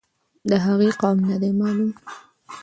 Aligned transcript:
د 0.49 0.51
هغې 0.65 0.89
قوم 1.01 1.17
نه 1.29 1.35
دی 1.41 1.51
معلوم. 1.59 1.91